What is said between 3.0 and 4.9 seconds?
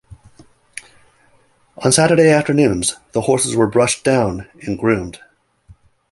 the horses were brushed down and